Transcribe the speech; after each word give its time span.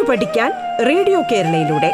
കേട്ടു 0.00 0.10
പഠിക്കാൻ 0.10 0.52
റേഡിയോ 0.88 1.22
കേരളയിലൂടെ. 1.22 1.90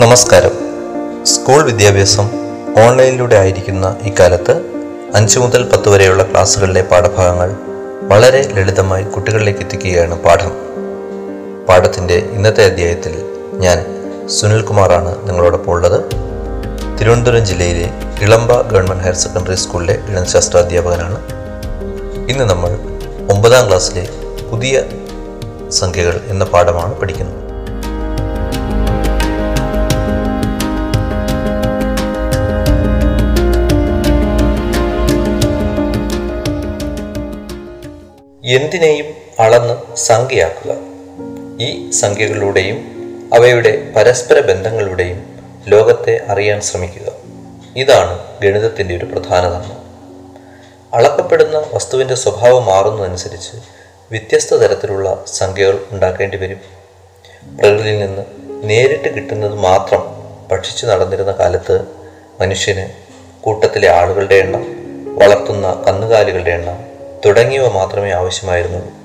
നമസ്കാരം. 0.00 0.50
സ്കൂൾ 1.24 1.62
വിദ്യാഭ്യാസം 1.62 2.30
ഓൺലൈനിലൂടെ 2.86 3.36
ആയിരിക്കുന്ന 3.36 3.96
ഇക്കാലത്ത് 4.02 4.54
അഞ്ച് 5.14 5.38
മുതൽ 5.38 5.62
പത്ത് 5.62 5.88
വരെയുള്ള 5.88 6.22
ക്ലാസ്സുകളിലെ 6.22 6.82
പാഠഭാഗങ്ങൾ 6.82 7.52
വളരെ 8.02 8.48
ലളിതമായി 8.52 9.04
കുട്ടികളിലേക്ക് 9.04 9.60
എത്തിക്കുകയാണ് 9.60 10.22
പാഠം. 10.22 10.61
പാഠത്തിന്റെ 11.72 12.16
ഇന്നത്തെ 12.36 12.62
അധ്യായത്തിൽ 12.64 13.12
ഞാൻ 13.60 13.78
സുനിൽകുമാറാണ് 14.26 15.28
നിങ്ങളോടൊപ്പം 15.28 15.72
ഉള്ളത് 15.72 15.96
തിരുവനന്തപുരം 16.98 17.44
ജില്ലയിലെ 17.50 17.86
ഇളമ്പ 18.24 18.60
ഗവൺമെന്റ് 18.70 19.04
ഹയർ 19.04 19.14
സെക്കൻഡറി 19.14 19.54
സ്കൂളിലെ 19.54 19.94
ഗണിതശാസ്ത്ര 20.08 20.58
അധ്യാപകനാണ് 20.58 21.18
ഇന്ന് 22.32 22.44
നമ്മൾ 22.50 22.72
ഒമ്പതാം 23.34 23.66
ക്ലാസ്സിലെ 23.68 24.04
പുതിയ 24.50 24.82
സംഖ്യകൾ 25.70 26.20
എന്ന 26.28 26.44
പാഠമാണ് 26.44 26.94
പഠിക്കുന്നത്. 27.00 27.38
എന്തിനേയും 38.44 39.06
അളന്ന് 39.40 39.74
സംഖ്യയാക്കുക. 39.96 40.91
ഈ 41.62 41.90
സംഖ്യകളിലൂടെയും 41.90 42.78
അവയുടെ 43.34 43.92
പരസ്പര 43.96 44.40
ബന്ധങ്ങളുടെയും 44.40 45.18
ലോകത്തെ 45.68 46.20
അറിയാൻ 46.28 46.60
ശ്രമിക്കുക. 46.60 47.08
ഇതാണ് 47.76 48.18
ഗണിതത്തിന്റെ 48.42 48.96
ഒരു 48.96 49.04
പ്രധാന 49.04 49.44
ധർമ്മം 49.48 49.78
അളക്കപ്പെടുന്ന 50.94 51.62
വസ്തുവിന്റെ 51.74 52.14
സ്വഭാവം 52.14 52.64
മാറുന്നതനുസരിച്ച് 52.66 53.56
വ്യത്യസ്ത 54.10 54.54
തരത്തിലുള്ള 54.54 55.24
സംഖ്യകൾ 55.26 55.84
ഉണ്ടാക്കേണ്ടി 55.90 56.36
വരും. 56.36 56.60
പ്രകൃതിയിൽ 57.58 57.98
നിന്ന് 57.98 58.24
നേരിട്ട് 58.70 59.14
കിട്ടുന്നത് 59.14 59.54
മാത്രം 59.54 60.02
ഭക്ഷിച്ചു 60.52 60.86
നടന്നിരുന്ന 60.86 61.32
കാലത്ത് 61.32 61.76
മനുഷ്യന് 62.40 62.86
കൂട്ടത്തിലെ 63.40 63.88
ആളുകളുടെ 63.90 64.34
എണ്ണം 64.34 64.64
വളർത്തുന്ന 65.16 65.84
കന്നുകാലികളുടെ 65.86 66.50
എണ്ണം 66.50 66.78
തുടങ്ങിയവ 67.26 67.68
മാത്രമേ 67.68 68.10
ആവശ്യമായിരുന്നുള്ളൂ. 68.10 69.01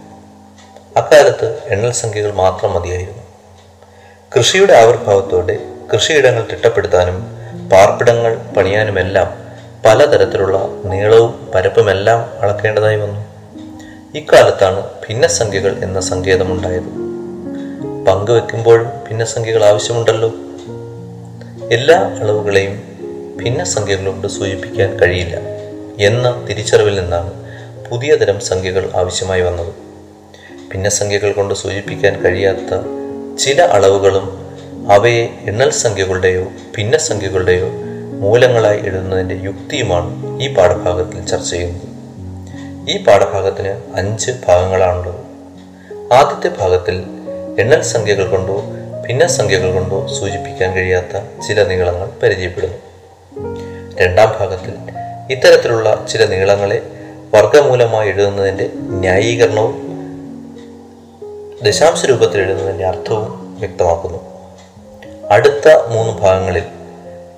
അക്കാലത്ത് 0.98 1.64
എണ്ണൽ 1.67 1.92
സംഖ്യകൾ 1.92 2.31
മാത്രം 2.31 2.73
മതിയായിരുന്നു. 2.73 3.23
കൃഷിയുടെ 4.38 4.73
ആവിർഭാവത്തോടെ 4.73 5.58
കൃഷിയിടങ്ങൾ 5.94 6.48
തിട്ടപ്പെടുത്താനും 6.52 7.38
പാർപ്പിടങ്ങൾ 7.72 8.38
പണിയാനുമെല്ലാം 8.58 9.48
പലതരത്തിലുള്ള 9.86 10.70
നീളവും 10.86 11.52
പരപ്പുമെല്ലാം 11.56 12.20
അളക്കേണ്ടതായി 12.42 12.95
വന്നു. 12.95 13.26
ഇക്കാലത്താണ് 14.17 14.84
ഭിന്നസംഖ്യകൾ 14.84 15.84
എന്ന 15.84 16.00
സങ്കേതമുണ്ടായത്. 16.00 17.08
പങ്കുവെക്കുമ്പോഴും 18.06 18.88
ഭിന്നസംഖ്യകൾ 18.88 19.64
ആവശ്യമുണ്ടല്ലോ. 19.66 20.32
എല്ലാ 21.72 21.98
അളവുകളെയും 22.22 22.84
ഭിന്നസംഖ്യകൾ 23.44 24.06
കൊണ്ട് 24.06 24.28
സൂചിപ്പിക്കാൻ 24.28 25.00
കഴിയില്ല 25.00 25.36
എന്ന 26.00 26.45
തിരിച്ചറിവിൽ 26.50 27.00
നിന്നാണ് 27.00 27.34
പുതിയ 27.89 28.16
തരം 28.16 28.39
സംഖ്യകൾ 28.39 28.92
ആവശ്യമായി 28.95 29.42
വന്നത്. 29.42 29.86
ഭിന്നസംഖ്യകൾ 30.73 31.32
കൊണ്ട് 31.32 31.54
സൂചിപ്പിക്കാൻ 31.54 32.22
കഴിയാത്ത 32.22 32.82
ചില 33.38 33.61
അളവുകളും 33.61 34.48
അവയെ 34.92 35.28
എണ്ണൽ 35.42 35.70
സംഖ്യകളുടെയോ 35.70 36.44
ഭിന്നസംഖ്യകളുടെയോ 36.78 37.67
മൂലങ്ങളായി 38.20 38.80
എഴുതുന്നതിന്റെ 38.80 39.36
യുക്തിയുമാണ് 39.36 40.42
ഈ 40.42 40.54
പാഠഭാഗത്തിൽ 40.54 41.26
ചർച്ച 41.26 41.50
ചെയ്യുന്നത്. 41.50 41.98
ഈ 42.89 43.04
പാഠഭാഗത്തിന് 43.04 43.82
അഞ്ച് 43.95 44.32
ഭാഗങ്ങളാണുള്ളത്. 44.48 45.16
ആദ്യത്തെ 46.14 46.56
ഭാഗത്തിൽ 46.60 47.04
എണ്ണൽ 47.60 47.82
സംഖ്യകൾ 47.82 48.27
കൊണ്ടോ 48.27 48.64
ഭിന്നസംഖ്യകൾ 49.08 49.73
കൊണ്ടോ 49.73 50.08
സൂചിപ്പിക്കാൻ 50.08 50.73
കഴിയാത്ത 50.73 51.42
ചില 51.48 51.64
നീളങ്ങൾ 51.64 52.10
പരിചയപ്പെടുന്നു. 52.23 52.77
രണ്ടാം 54.02 54.36
ഭാഗത്തിൽ 54.39 54.73
ഇത്തരത്തിലുള്ള 55.32 56.06
ചില 56.11 56.26
നീളങ്ങളെ 56.26 56.82
വർഗമൂലമായി 57.33 58.10
എഴുതുന്നതിന്റെ 58.10 58.70
ന്യായീകരണവും 58.76 59.86
ദശാംശ 61.64 62.06
രൂപത്തിൽ 62.06 62.42
എഴുതുന്നതിന്റെ 62.42 62.86
അർത്ഥവും 62.86 63.58
വ്യക്തമാക്കുന്നു. 63.60 64.20
അടുത്ത 65.30 65.88
മൂന്ന് 65.88 66.14
ഭാഗങ്ങളിൽ 66.14 66.64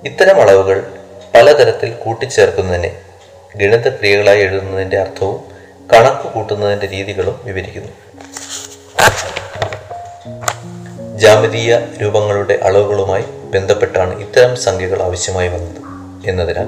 ഇത്തരം 0.04 0.40
അളവുകൾ 0.40 0.94
പലതരത്തിൽ 1.34 1.92
കൂട്ടിച്ചേർക്കുന്നതിനെ 1.92 2.96
ഗണിതക്രിയകളായി 3.56 4.40
എഴുതുന്നതിന്റെ 4.40 4.98
അർത്ഥവും 4.98 5.40
കണക്ക് 5.92 6.32
കൂട്ടുന്നതിന്റെ 6.32 6.86
രീതികളും 6.86 7.40
വിവരിക്കുന്നു. 7.44 7.88
ജാമിതീയ 11.18 11.78
രൂപങ്ങളുടെ 12.02 12.58
അളവുകളുമായി 12.62 13.24
ബന്ധപ്പെട്ടാണ് 13.54 14.20
ഇത്തരം 14.20 14.56
സംഖ്യകൾ 14.56 15.02
ആവശ്യമായി 15.02 15.48
വന്നത് 15.48 15.82
എന്നതിനാൽ 16.28 16.66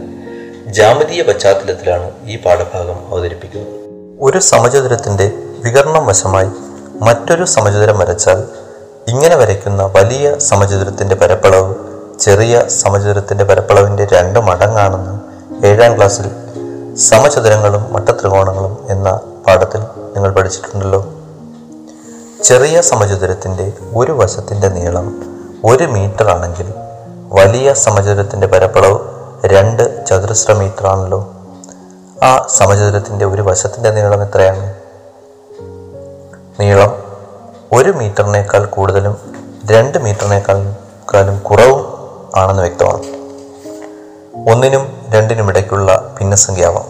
ജാമിതീയ 0.66 1.22
പശ്ചാത്തലത്തിലാണ് 1.22 2.10
ഈ 2.24 2.38
പാഠഭാഗം 2.38 3.08
അവതരിപ്പിക്കുന്നത്. 3.08 3.72
ഒരു 4.20 4.38
സമചതുരത്തിന്റെ 4.38 5.32
വികരണം 5.64 6.06
വശമായി 6.06 6.71
മറ്റൊരു 7.06 7.44
സമചതുരം 7.44 7.98
വരച്ചാൽ 7.98 8.38
ഇങ്ങനെ 9.08 9.36
വരയ്ക്കുന്ന 9.36 9.82
വലിയ 9.94 10.38
സമചതുരത്തിന്റെ 10.40 11.14
പരപ്പളവ് 11.14 11.72
ചെറിയ 12.18 12.68
സമചതുരത്തിന്റെ 12.68 13.44
പരപ്പളവിന്റെ 13.44 14.04
രണ്ട് 14.12 14.40
മടങ്ങാണെന്ന് 14.40 15.14
ഏഴാം 15.66 15.96
ക്ലാസ്സിൽ 15.96 16.26
സമചതുരങ്ങളും 17.00 17.92
മട്ടത്രികോണങ്ങളും 17.92 18.78
എന്ന 18.88 19.08
പാഠത്തിൽ 19.46 19.80
നിങ്ങൾ 20.14 20.30
പഠിച്ചിട്ടുണ്ടല്ലോ. 20.30 21.00
ചെറിയ 22.42 22.80
സമചതുരത്തിന്റെ 22.80 23.72
ഒരു 23.96 24.12
വശത്തിന്റെ 24.12 24.68
നീളം 24.68 25.06
ഒരു 25.64 25.86
മീറ്റർ 25.86 26.30
ആണെങ്കിൽ 26.30 26.68
വലിയ 27.30 27.74
സമചതുരത്തിന്റെ 27.74 28.46
പരപ്പളവ് 28.46 28.98
രണ്ട് 29.44 30.06
ചതുരശ്ര 30.06 30.52
മീറ്റർ 30.52 30.86
ആണല്ലോ. 30.86 31.20
ആ 32.22 32.46
സമചതുരത്തിന്റെ 32.48 33.24
ഒരു 33.24 33.42
വശത്തിന്റെ 33.42 33.90
നീളം 33.90 34.22
എത്രയാണ്? 34.22 34.64
നീളം 36.62 37.02
ഒരു 37.72 37.90
മീറ്ററിനേക്കാൾ 37.90 38.64
കൂടുതലും 38.64 39.16
രണ്ട് 39.70 39.98
മീറ്ററിനേക്കാളും 39.98 41.38
കുറവും 41.38 41.80
ആണെന്ന് 42.36 42.62
വ്യക്തമാണ്. 42.62 43.02
ഒന്നിനും 44.50 45.06
രണ്ടിനും 45.08 45.48
ഇടയ്ക്കുള്ള 45.48 46.14
ഭിന്നസംഖ്യാവാം 46.20 46.84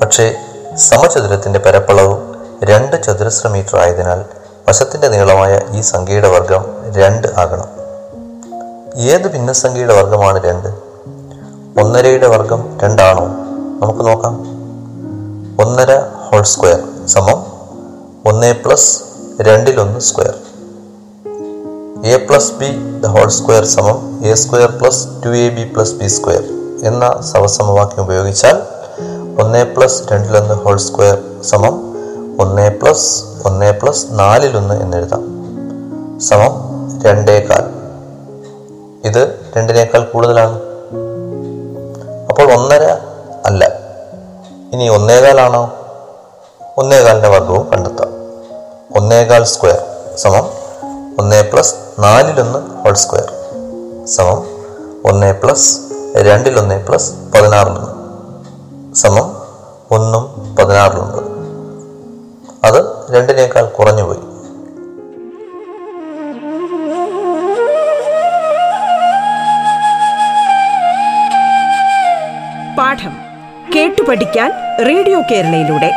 പക്ഷേ 0.00 0.36
സമചതുരത്തിന്റെ 0.76 1.58
പരപ്പളവ് 1.58 2.18
രണ്ട് 2.64 3.02
ചതുരശ്ര 3.02 3.48
മീറ്റർ 3.48 3.78
ആയതിനാൽ 3.78 4.24
വശത്തിന്റെ 4.68 5.08
നീളമായ 5.08 5.60
ഈ 5.70 5.80
സംഖ്യയുടെ 5.80 6.28
വർഗം 6.28 6.64
രണ്ട് 6.96 7.28
ആകണം. 7.36 7.68
ഏത് 8.96 9.32
ഭിന്നസംഖ്യയുടെ 9.32 9.94
വർഗമാണ് 9.94 10.44
രണ്ട്? 10.44 10.68
ഒന്നരയുടെ 11.80 12.26
വർഗം 12.26 12.78
രണ്ടാണോ? 12.82 13.24
നമുക്ക് 13.82 14.06
നോക്കാം. 14.06 14.34
ഒന്നര 15.60 16.00
ഹോൾ 16.00 16.42
സ്ക്വയർ 16.42 17.06
സമം 17.06 17.51
ഒന്ന് 18.26 18.54
plus 18.64 19.00
രണ്ടിലൊന്ന് 19.40 20.00
square 20.00 20.34
A 22.06 22.26
plus 22.26 22.52
B 22.52 23.00
the 23.00 23.06
whole 23.06 23.28
square 23.28 23.64
സമം. 23.64 24.20
A 24.24 24.34
square 24.34 24.70
plus 24.80 25.06
two 25.24 25.28
A 25.28 25.48
B 25.48 25.72
plus 25.74 25.92
B 25.92 26.06
square 26.06 26.42
എന്ന 26.82 27.20
സവസമവാക്യം 27.20 28.04
ഉപയോഗിച്ചാൽ 28.04 28.62
ഒന്ന് 29.42 29.74
പ്ലസ് 29.74 30.02
രണ്ടിലൊന്ന് 30.12 30.54
ഹോൾ 30.54 30.76
സ്ക്വയർ 30.76 31.42
സമം 31.42 31.94
ഒന്ന് 32.40 32.78
പ്ലസ് 32.82 33.24
ഒന്ന് 33.44 33.72
പ്ലസ് 33.82 34.06
നാലിലൊന്ന് 34.10 34.74
എന്നെഴുതാം. 34.74 35.22
സമം 36.20 36.52
രണ്ടേകാൽ. 37.02 37.64
ഇത് 39.04 39.40
രണ്ടിനേക്കാൾ 39.56 40.04
കൂടുതലാണ്. 40.04 40.60
അപ്പോൾ 42.28 42.52
ഒന്നര 42.52 42.82
അല്ല. 43.46 43.64
ഇനി 44.72 44.88
ഒന്നേകാലാണോ? 44.88 45.74
ഒന്നേകാലിന്റെ 46.76 47.28
വർഗവും 47.28 47.70
കണ്ടെത്താം 47.70 47.91
ഒന്നേകാൽ 49.12 49.42
സ്ക്വയർ 49.44 49.80
സമം 50.16 50.44
ഒന്ന് 51.18 51.38
പ്ലസ് 51.50 51.72
നാലിലൊന്ന് 51.98 52.58
ഹോൾ 52.82 52.94
സ്ക്വയർ 52.94 53.26
സമം 54.04 54.38
ഒന്ന് 55.04 55.28
പ്ലസ് 55.40 55.66
രണ്ടിലൊന്ന് 56.26 56.76
പ്ലസ് 56.86 57.10
പതിനാറിലൊന്ന് 57.34 57.90
സമം 58.92 59.26
ഒന്നും 59.96 60.54
പതിനാറിലൊന്ന് 60.58 61.22
അത് 62.68 62.80
രണ്ടിനേക്കാൾ 63.14 63.66
കുറഞ്ഞുപോയി 63.78 64.22
പാഠം 72.78 73.14
കേട്ടു 73.74 74.02
പഠിക്കാൻ 74.02 74.50
റേഡിയോ 74.88 75.20
കേരളയിലൂടെ. 75.30 75.90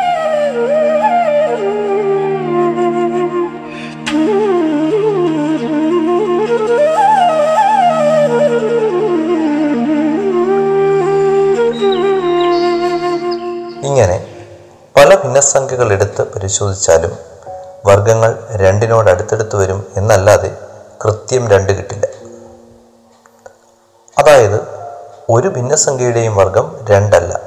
ഭിന്നസംഖ്യകൾ 15.35 15.93
എടുത്ത് 15.93 16.21
പരിശോധിച്ചാലും 16.21 17.17
വർഗങ്ങൾ 17.85 18.47
രണ്ടിനോട് 18.51 19.09
അടുത്തടുത്ത് 19.09 19.55
വരും 19.55 19.93
എന്നല്ലാതെ 19.97 20.57
കൃത്യം 21.05 21.49
രണ്ട് 21.49 21.71
കിട്ടില്ല. 21.71 22.05
അതായത് 24.17 24.61
ഒരു 25.29 25.47
ഭിന്നസംഖ്യയുടെയും 25.47 26.35
വർഗം 26.35 26.85
രണ്ടല്ല. 26.89 27.39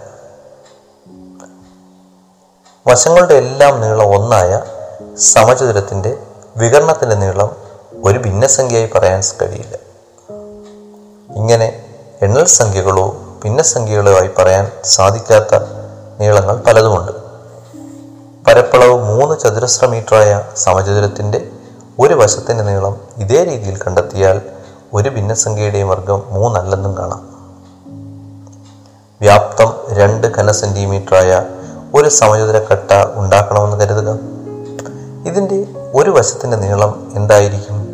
വശങ്ങളുടെ 2.87 3.35
എല്ലാം 3.35 3.81
നീളം 3.81 4.17
ഒന്നായ 4.17 4.63
സമചതുരത്തിന്റെ 5.17 6.19
വികരണത്തിന്റെ 6.57 7.17
നീളം 7.17 7.57
ഒരു 8.05 8.19
ഭിന്നസംഖ്യയായി 8.19 8.91
പറയാൻ 8.95 9.23
കഴിയില്ല. 9.43 9.77
ഇങ്ങനെ 11.37 11.97
എണ്ണൽ 12.23 12.45
സംഖ്യകളോ 12.45 13.09
ഭിന്നസംഖ്യകളോ 13.45 14.13
ആയി 14.13 14.31
പറയാൻ 14.39 14.73
സാധിക്കാത്ത 14.85 15.55
നീളങ്ങൾ 16.19 16.57
പലതുമുണ്ട്. 16.57 17.28
പരപ്പളവ് 18.49 19.05
മൂന്ന് 19.05 19.39
ചതുരശ്ര 19.39 19.87
മീറ്ററായ 19.87 20.43
സമചതുരത്തിന്റെ 20.57 21.49
ഒരു 21.99 22.15
വശത്തിന്റെ 22.15 22.65
നീളം 22.65 23.01
ഇതേ 23.17 23.45
രീതിയിൽ 23.45 23.77
കണ്ടെത്തിയാൽ 23.77 24.41
ഒരു 24.93 25.09
ഭിന്നസംഖ്യയുടെയും 25.09 25.89
വർഗം 25.89 26.23
മൂന്നല്ലെന്നും 26.29 26.99
കാണാം. 26.99 27.29
വ്യാപ്തം 29.21 29.73
രണ്ട് 29.93 30.27
ഘന 30.27 30.51
സെന്റിമീറ്ററായ 30.51 31.45
ഒരു 31.95 32.09
സമചതുര 32.09 32.59
കട്ട 32.59 32.91
ഉണ്ടാക്കണമെന്ന് 33.15 33.77
കരുതുക. 33.77 34.19
ഇതിന്റെ 35.27 35.67
ഒരു 35.95 36.11
വശത്തിന്റെ 36.11 36.57
നീളം 36.57 37.13
എന്തായിരിക്കും? 37.15 37.89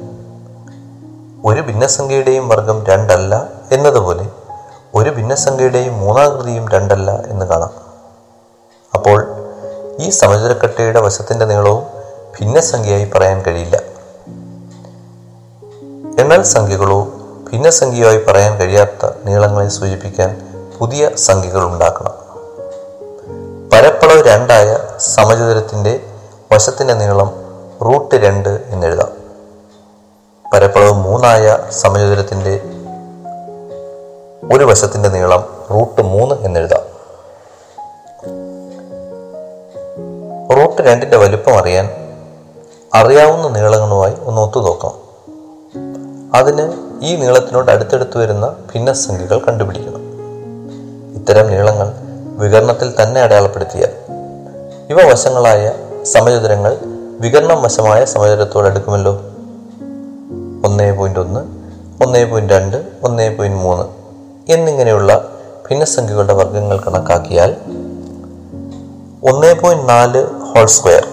ഒരു 1.44 1.60
ഭിന്നസംഖ്യയുടെയും 1.60 2.48
വർഗം 2.48 2.84
രണ്ടല്ല 2.84 3.48
എന്നതുപോലെ 3.72 4.28
ഒരു 4.94 5.10
ഭിന്നസംഖ്യയുടെയും 5.10 6.00
മൂന്നാകൃതിയും 6.00 6.68
രണ്ടല്ല 6.68 7.10
എന്ന് 7.10 7.46
കാണാം. 7.46 7.83
ഈ 10.04 10.10
സമചതുരക്കട്ടയുടെ 10.10 11.00
വശത്തിന്റെ 11.00 11.44
നീളവും 11.44 11.82
ഭിന്നസംഖ്യയായി 12.38 13.04
പറയാൻ 13.04 13.42
കഴിയില്ല. 13.42 13.76
എണ്ണൽ 16.18 16.42
സംഖ്യകളോ 16.42 16.98
ഭിന്ന 17.50 17.70
സംഖ്യയായി 17.70 18.16
പറയാൻ 18.28 18.56
കഴിയാത്ത 18.56 19.10
നീളങ്ങളെ 19.24 19.68
സൂചിപ്പിക്കാൻ 19.68 20.30
പുതിയ 20.78 21.10
സംഖ്യകൾ 21.16 21.64
ഉണ്ടാക്കണം. 21.64 22.12
പരപ്പളവ് 23.72 24.22
രണ്ടായ 24.22 24.78
സമചതുരത്തിന്റെ 24.98 26.00
വശത്തിന്റെ 26.52 26.94
നീളം 26.94 27.30
റൂട്ട് 27.82 28.14
രണ്ട് 28.14 28.48
എന്നെഴുതാം 28.48 29.12
പരപ്പളവ് 30.52 30.92
മൂന്നായ 30.92 31.58
സമചതുരത്തിന്റെ 31.70 32.54
ഒരു 34.52 34.64
വശത്തിന്റെ 34.64 35.08
നീളം 35.08 35.44
റൂട്ട് 35.70 36.00
മൂന്ന് 36.00 36.33
റൂട്ട് 40.74 40.90
രണ്ടിന്റെ 40.90 41.16
വലുപ്പം 41.16 41.58
അറിയാൻ 41.58 41.88
അറിയാവുന്ന 42.94 43.48
നീളങ്ങളുമായി 43.48 44.14
ഒന്ന് 44.24 44.40
ഒത്തുനോക്കാം. 44.40 44.94
അതിന് 46.34 46.64
ഈ 47.02 47.16
നീളത്തിനോട് 47.16 47.70
അടുത്തടുത്ത് 47.70 48.18
വരുന്ന 48.18 48.46
ഭിന്ന 48.74 48.92
സംഖ്യകൾ 48.92 49.38
കണ്ടുപിടിക്കണം. 49.38 50.02
ഇത്തരം 51.14 51.46
നീളങ്ങൾ 51.50 51.92
വികരണത്തിൽ 52.36 53.02
തന്നെ 53.02 53.20
അടയാളപ്പെടുത്തിയാൽ 53.20 53.92
ഇവ 54.90 55.02
വശങ്ങളായ 55.12 55.72
സമചതുരങ്ങൾ 56.02 56.78
വികരണം 57.20 57.62
വശമായ 57.62 58.04
സമചതുരത്തോട് 58.04 58.66
അടുക്കുമല്ലോ. 58.66 59.12
ഒന്നേ 60.64 60.90
പോയിന്റ് 60.90 61.20
ഒന്ന് 61.20 61.40
ഒന്നേ 62.04 62.24
പോയിന്റ് 62.24 62.52
രണ്ട് 62.52 62.76
ഒന്നേ 63.04 63.28
പോയിന്റ് 63.34 63.58
മൂന്ന് 63.58 63.84
എന്നിങ്ങനെയുള്ള 64.52 65.28
ഭിന്നസംഖ്യകളുടെ 65.70 66.32
വർഗങ്ങൾ 66.32 66.78
കണക്കാക്കിയാൽ 66.78 67.56
ഒന്നേ 69.30 69.52
പോയിന്റ് 69.52 69.88
നാല് 69.88 70.43
ഹോൾ 70.54 70.66
സ്ക്വയർ 70.66 71.04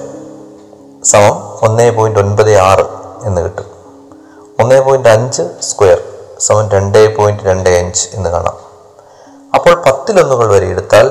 സമം 1.03 1.35
ഒന്നേ 1.61 1.89
പോയിന്റ് 1.89 2.19
ഒൻപത് 2.19 2.51
ആറ് 2.57 2.85
എന്ന് 3.25 3.41
കിട്ടും. 3.41 3.67
ഒന്നേ 4.59 4.79
പോയിന്റ് 4.79 5.09
അഞ്ച് 5.09 5.43
സ്ക്വയർ 5.59 5.99
സമം 6.39 6.69
രണ്ട് 6.69 7.15
പോയിന്റ് 7.17 7.43
രണ്ട് 7.43 7.69
അഞ്ച് 7.69 8.15
എന്ന് 8.15 8.29
കാണാം. 8.29 8.57
അപ്പോൾ 9.55 9.73
പത്തിലൊന്നുകൾ 9.85 10.47
വരെ 10.47 10.65
എടുത്താൽ 10.65 11.07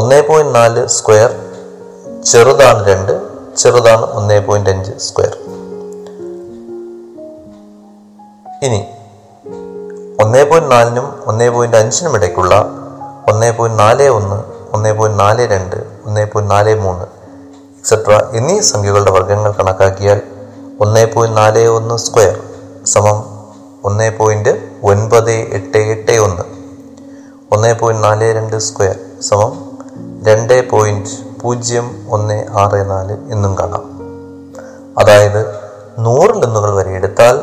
ഒന്നേ 0.00 0.20
പോയിന്റ് 0.20 0.54
നാല് 0.54 0.86
സ്ക്വയർ 0.88 1.30
ചെറുതാണ് 2.24 2.84
രണ്ട് 2.88 3.12
ചെറുതാണ് 3.56 4.02
ഒന്നേ 4.02 4.38
പോയിന്റ് 4.38 4.70
അഞ്ച് 4.70 4.92
സ്ക്വയർ 4.98 5.34
ഇനി 8.62 8.80
ഒന്നേ 10.22 10.42
പോയിന്റ് 10.42 10.70
നാലിനും 10.70 11.14
ഒന്നേ 11.26 11.48
പോയിന്റ് 11.48 11.76
അഞ്ചിനും 11.76 12.16
ഇടയ്ക്കുള്ള 12.16 12.54
ഒന്നേ 13.30 13.50
പോയിന്റ് 13.50 13.78
നാല് 13.82 14.08
ഒന്ന് 14.08 14.38
ഒന്നേ 14.72 14.92
പോയിന്റ് 14.92 15.18
നാല് 15.18 15.46
രണ്ട് 15.46 15.76
ഒന്നേ 16.06 16.24
പോയിന്റ് 16.24 16.54
നാല് 16.54 16.74
മൂന്ന് 16.74 17.06
എക്സെട്ര 17.86 18.22
എന്നീ 18.32 18.60
സംഖ്യകളുടെ 18.60 19.10
വർഗങ്ങൾ 19.10 19.52
കണക്കാക്കിയാൽ 19.52 20.22
ഒന്ന് 20.80 21.12
പോയിന്റ് 21.14 21.36
നാല് 21.36 21.66
ഒന്ന് 21.66 21.96
സ്ക്വയർ 21.96 22.40
സമം 22.84 23.18
ഒന്ന് 23.84 24.12
പോയിന്റ് 24.18 24.48
ഒൻപത് 24.82 25.30
എട്ട് 25.30 25.76
എട്ട് 25.76 26.12
ഒന്ന്. 26.12 26.42
ഒന്ന് 27.52 27.74
പോയിന്റ് 27.74 28.04
നാല് 28.04 28.36
രണ്ട് 28.36 28.56
സ്ക്വയർ 28.56 28.96
സമം 29.20 29.78
രണ്ട് 30.26 30.70
പോയിന്റ് 30.70 31.40
പൂജ്യം 31.40 32.06
ഒന്ന് 32.10 32.46
ആറ് 32.50 32.90
നാല് 32.90 33.12
എന്നും 33.12 33.58
കാണാം. 33.58 33.84
അതായത് 34.98 35.54
നൂറ് 35.98 36.42
ലെന്നുകൾ 36.42 36.74
വരെ 36.74 36.90
എടുത്താൽ 36.90 37.40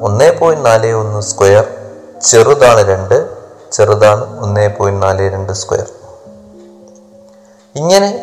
ഒന്ന് 0.00 0.38
പോയിന്റ് 0.40 0.66
നാല് 0.66 0.92
ഒന്ന് 0.92 1.20
സ്ക്വയർ 1.20 1.64
ചെറുതാണ് 2.22 2.80
രണ്ട് 2.80 3.28
ചെറുതാണ് 3.72 4.40
ഒന്ന് 4.40 4.76
പോയിന്റ് 4.78 5.02
നാല് 5.02 5.32
രണ്ട് 5.32 5.52
സ്ക്വയർ. 5.52 5.86
ഇങ്ങനെ 7.74 8.21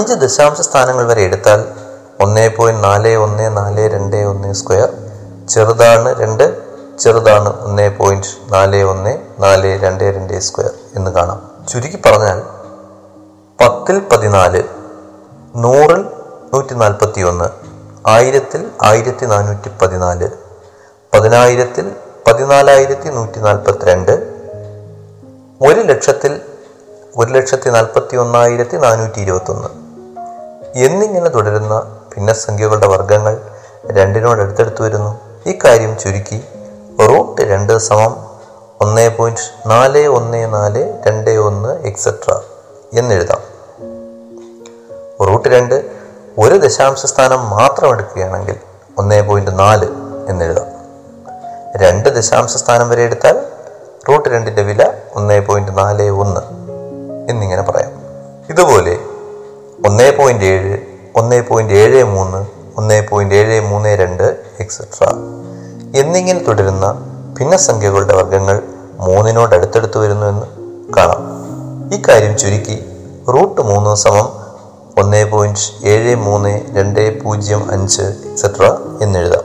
അഞ്ച് 0.00 0.14
ദശാംശ 0.14 0.60
സ്ഥാനങ്ങൾ 0.60 1.06
വരെ 1.06 1.22
എടുത്താൽ 1.22 1.60
ഒന്ന് 2.20 2.48
പോയിന്റ് 2.56 2.84
നാല് 2.84 3.16
ഒന്ന് 3.16 3.56
നാല് 3.56 3.88
രണ്ട് 3.94 4.16
ഒന്ന് 4.16 4.52
സ്ക്വയർ. 4.52 4.90
ചെറുതാണ് 5.48 6.20
രണ്ട് 6.22 6.44
ചെറുതാണ് 6.98 7.64
ഒന്ന് 7.64 7.90
പോയിന്റ് 7.90 8.52
നാല് 8.52 8.82
ഒന്ന് 8.82 9.12
നാല് 9.40 9.78
രണ്ട് 9.78 10.04
രണ്ട് 10.04 10.40
സ്ക്വയർ 10.40 10.70
എന്ന് 10.94 11.10
കാണാം. 11.10 11.66
ചുരുക്കി 11.68 11.96
പറഞ്ഞാൽ 12.06 12.42
പത്തിൽ 13.60 13.98
പതിനാല് 14.12 14.62
നൂറിൽ 15.56 16.02
നൂറ്റി 16.52 16.74
നാൽപ്പത്തി 16.74 17.20
ഒന്ന് 17.20 17.48
ആയിരത്തിൽ 18.06 18.70
ആയിരത്തി 18.82 19.26
നാനൂറ്റി 19.26 19.70
പതിനാല് 19.82 20.28
പതിനായിരത്തിൽ 21.14 21.92
പതിനാലായിരത്തി 22.26 23.08
നൂറ്റി 23.08 23.40
നാൽപ്പത്തി 23.40 23.84
രണ്ട് 23.84 24.14
ഒരു 25.62 25.80
ലക്ഷത്തിൽ 25.80 26.40
ഒരു 27.16 27.30
ലക്ഷത്തി 27.32 27.70
നാൽപ്പത്തി 27.70 28.16
ഒന്നായിരത്തി 28.16 28.76
നാനൂറ്റി 28.76 29.20
ഇരുപത്തൊന്ന് 29.20 29.79
എന്നിങ്ങനെ 30.74 31.28
തുടരുന്ന 31.28 32.00
ഭിന്നസംഖ്യകളുടെ 32.16 32.86
വർഗങ്ങൾ 32.86 33.40
രണ്ടിനോട് 33.86 34.40
അടുത്തടുത്ത് 34.40 34.82
വരുന്നു. 34.82 35.20
ഇക്കാര്യം 35.46 35.98
ചുരുക്കി 35.98 36.44
റൂട്ട് 37.00 37.42
രണ്ട് 37.42 37.78
സമം 37.78 38.16
ഒന്ന് 38.80 39.16
പോയിന്റ് 39.16 39.70
നാല് 39.70 40.06
ഒന്ന് 40.06 40.52
നാല് 40.52 40.98
രണ്ട് 41.08 41.30
ഒന്ന് 41.30 41.68
എക്സെട്ര 41.68 42.40
എന്നെഴുതാം. 42.98 43.40
റൂട്ട് 45.26 45.48
രണ്ട് 45.48 45.90
ഒരു 46.38 46.54
ദശാംശ 46.54 47.06
സ്ഥാനം 47.06 47.50
മാത്രം 47.50 47.92
എടുക്കുകയാണെങ്കിൽ 47.92 48.56
ഒന്ന് 48.98 49.22
പോയിന്റ് 49.22 49.58
നാല് 49.58 49.88
എന്നെഴുതാം. 50.28 50.66
രണ്ട് 51.76 52.08
ദശാംശ 52.08 52.56
സ്ഥാനം 52.56 52.88
വരെ 52.88 53.02
എടുത്താൽ 53.02 53.46
റൂട്ട് 54.08 54.28
രണ്ടിന്റെ 54.28 54.62
വില 54.62 54.92
ഒന്ന് 55.14 55.40
പോയിന്റ് 55.40 55.78
നാല് 55.78 56.10
ഒന്ന് 56.10 56.40
എന്നിങ്ങനെ 57.30 57.62
പറയാം. 57.62 57.90
ഇതുപോലെ 58.50 58.98
ഒന്ന് 59.86 60.12
പോയിന്റ് 60.12 60.44
ഏഴ് 60.44 60.78
ഒന്ന് 61.14 61.42
പോയിന്റ് 61.42 61.72
ഏഴ് 61.72 62.04
മൂന്ന് 62.04 62.40
ഒന്ന് 62.76 63.02
പോയിന്റ് 63.10 63.34
ഏഴ് 63.34 63.60
മൂന്ന് 63.60 63.88
രണ്ട് 63.88 64.26
എക്സെട്ര 64.58 65.04
എന്നിങ്ങനെ 65.94 66.40
തുടരുന്ന 66.40 66.86
ഭിന്നസംഖ്യകളുടെ 67.38 68.14
വർഗങ്ങൾ 68.14 68.62
മൂന്നിനോട് 68.98 69.54
അടുത്തടുത്ത് 69.54 69.98
വരുന്നു 69.98 70.26
എന്ന് 70.26 70.46
കാണാം. 70.96 71.20
ഇക്കാര്യം 71.92 72.38
ചുരുക്കി 72.38 72.76
റൂട്ട് 73.28 73.60
മൂന്ന് 73.60 73.96
സമം 73.96 74.28
ഒന്ന് 74.98 75.26
പോയിന്റ് 75.26 75.86
ഏഴ് 75.88 76.14
മൂന്ന് 76.16 76.60
രണ്ട് 76.76 77.20
പൂജ്യം 77.22 77.70
അഞ്ച് 77.70 78.02
എക്സെട്ര 78.02 78.64
എന്നെഴുതാം 79.02 79.44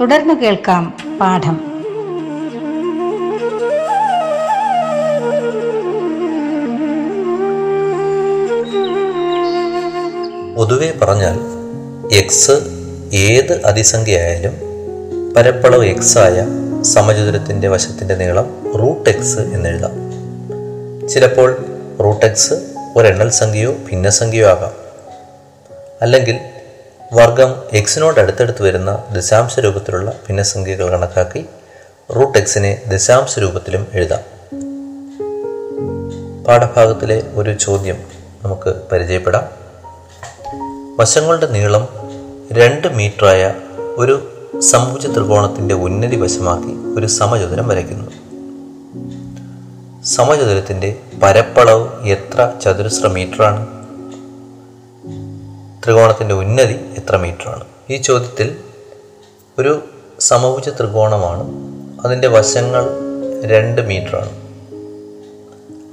തുടർന്നു 0.00 0.34
കേൾക്കാം 0.34 0.96
പാഠം. 1.20 1.60
പൊതുവെ 10.56 10.94
പറഞ്ഞാൽ 11.02 11.38
എക്സ് 12.14 12.52
ഏത് 13.12 13.62
അതിസംഖ്യയായാലും 13.64 14.60
പരപ്പളവ് 15.36 15.86
എക്സ് 15.86 16.18
ആയ 16.18 16.46
സമചതുരത്തിന്റെ 16.82 17.68
വശത്തിന്റെ 17.68 18.14
നീളം 18.14 18.72
റൂട്ട് 18.78 19.10
എക്സ് 19.10 19.38
എന്നെഴുതാം. 19.38 19.92
ചിലപ്പോൾ 21.08 21.64
റൂട്ട് 22.00 22.26
എക്സ് 22.26 22.54
ഒരെണ്ണൽ 22.96 23.30
സംഖ്യയോ 23.30 23.72
ഭിന്നസംഖ്യയോ 23.72 24.48
ആകാം. 24.48 24.72
അല്ലെങ്കിൽ 26.02 26.49
വർഗം 27.12 27.54
എക്സിനോട് 27.72 28.20
അടുത്തടുത്ത് 28.20 28.62
വരുന്ന 28.62 29.04
ദശാംശ 29.12 29.58
രൂപത്തിലുള്ള 29.58 30.10
ഭിന്നസംഖ്യകൾ 30.10 30.90
കണക്കാക്കി 30.90 31.46
റൂട്ട് 32.16 32.38
എക്സിനെ 32.38 32.82
ദശാംശ 32.88 33.38
രൂപത്തിലും 33.38 33.86
എഴുതാം. 33.92 34.20
പാഠഭാഗത്തിലെ 36.44 37.22
ഒരു 37.34 37.54
ചോദ്യം 37.54 37.96
നമുക്ക് 38.44 38.74
പരിചയപ്പെടാം. 38.92 39.42
വശങ്ങളുടെ 40.98 41.46
നീളം 41.46 41.88
രണ്ട് 42.52 42.88
മീറ്ററായ 42.88 43.54
ഒരു 43.96 44.32
സമൂച 44.58 45.06
ത്രികോണത്തിന്റെ 45.06 45.74
ഉന്നതി 45.74 46.16
വശമാക്കി 46.16 46.98
ഒരു 46.98 47.06
സമചതുരം 47.06 47.68
വരയ്ക്കുന്നു. 47.68 48.10
സമചതുരത്തിന്റെ 50.04 50.96
പരപ്പളവ് 51.22 52.08
എത്ര 52.08 52.52
ചതുരശ്ര 52.64 53.06
മീറ്ററാണ്? 53.06 53.79
ത്രികോണത്തിന്റെ 55.84 56.34
ഉന്നതി 56.34 56.72
എത്ര 56.72 57.16
മീറ്ററാണ്? 57.16 57.64
ഈ 57.90 57.96
ചോദ്യത്തിൽ 57.96 58.56
ഒരു 59.58 59.84
സമഭുജ 60.20 60.68
ത്രികോണമാണ്. 60.68 61.50
അതിന്റെ 62.06 62.28
വശങ്ങൾ 62.28 62.90
രണ്ട് 63.44 63.82
മീറ്ററാണ്. 63.82 64.30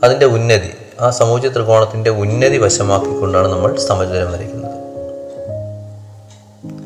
അതിന്റെ 0.04 0.26
ഉന്നതി 0.26 0.70
ആ 1.00 1.10
സമഭുജ 1.10 1.48
ത്രികോണത്തിന്റെ 1.48 2.10
ഉന്നതി 2.10 2.58
വശമാക്കിക്കൊണ്ടാണ് 2.58 3.48
നമ്മൾ 3.48 3.78
സമചലം 3.78 4.32
വരയ്ക്കുന്നത്. 4.32 4.72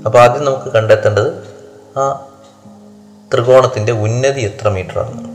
അപ്പോൾ 0.05 0.19
ആദ്യം 0.19 0.45
നമുക്ക് 0.45 0.73
കണ്ടെത്തേണ്ടത് 0.73 1.43
ആ 1.99 2.27
ത്രികോണത്തിന്റെ 3.33 3.91
ഉന്നതി 3.91 4.41
എത്ര 4.41 4.69
മീറ്ററാണ്? 4.69 5.31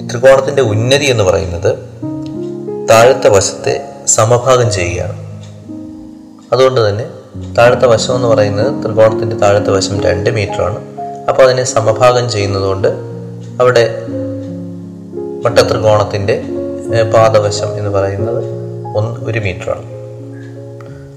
ഈ 0.00 0.08
ത്രികോണത്തിന്റെ 0.08 0.62
ഉന്നതി 0.62 1.04
എന്ന് 1.04 1.24
പറയുന്നത് 1.24 1.78
താഴത്തെ 2.90 3.28
വശത്തെ 3.28 3.99
സമഭാഗം 4.16 4.68
ചെയ്യുകയാണ്. 4.72 5.16
അതുകൊണ്ട് 6.52 6.80
തന്നെ 6.88 7.06
താഴത്തെ 7.58 7.86
വശം 7.86 8.14
എന്ന് 8.14 8.28
പറയുന്നത് 8.28 8.84
ത്രികോണത്തിന്റെ 8.84 9.36
താഴത്തെ 9.36 9.70
വശം 9.70 10.00
രണ്ട് 10.00 10.30
മീറ്ററാണ്. 10.30 10.78
അപ്പോൾ 11.28 11.42
അതിനെ 11.42 11.64
സമഭാഗം 11.64 12.30
ചെയ്യുന്നതുകൊണ്ട് 12.30 12.88
അവിടെ 13.60 13.84
വട്ടത്രികോണത്തിന്റെ 15.44 16.34
പാദവശം 17.14 17.70
എന്ന് 17.78 17.90
പറയുന്നത് 17.90 18.44
ഒന്ന് 18.96 19.20
ഒരു 19.28 19.38
മീറ്ററാണ്. 19.38 19.84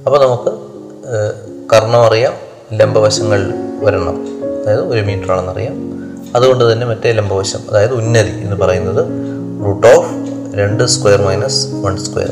അപ്പോൾ 0.06 0.20
നമുക്ക് 0.26 0.52
കർണം 1.74 2.02
അറിയാം 2.02 2.34
ലംബവശങ്ങൾ 2.74 3.42
വരണം. 3.84 4.18
അതായത് 4.62 4.84
ഒരു 4.94 5.02
മീറ്റർ 5.02 5.32
ആണെന്നറിയാം 5.32 5.76
അതുകൊണ്ട് 6.36 6.64
തന്നെ 6.72 6.86
മറ്റേ 6.88 7.12
ലംബവശം 7.12 7.60
അതായത് 7.70 7.94
ഉന്നതി 7.94 8.34
എന്ന് 8.46 8.56
പറയുന്നത് 8.56 9.04
റൂട്ട് 9.66 9.88
ഓഫ് 9.88 10.12
രണ്ട് 10.60 10.84
സ്ക്വയർ 10.94 11.22
മൈനസ് 11.22 11.68
വൺ 11.86 11.96
സ്ക്വയർ. 12.06 12.32